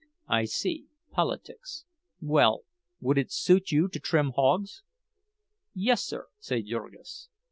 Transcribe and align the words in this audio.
"I 0.27 0.45
see—politics. 0.45 1.85
Well, 2.19 2.61
would 3.01 3.19
it 3.19 3.31
suit 3.31 3.71
you 3.71 3.87
to 3.89 3.99
trim 3.99 4.31
hogs?" 4.31 4.81
"Yes, 5.75 6.01
sir," 6.03 6.29
said 6.39 6.65
Jurgis. 6.65 7.29